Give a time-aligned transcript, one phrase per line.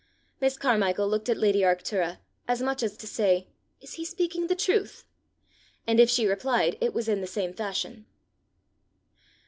[0.39, 2.17] Miss Carmichael looked at lady Arctura
[2.47, 3.49] as much as to say
[3.81, 5.05] "Is he speaking the truth?"
[5.85, 8.07] and if she replied, it was in the same fashion.